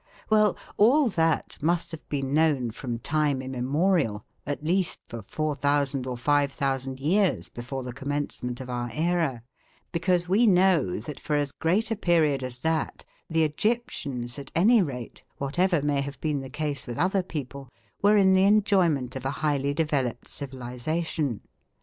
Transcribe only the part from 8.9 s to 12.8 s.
era because we know that for as great a period as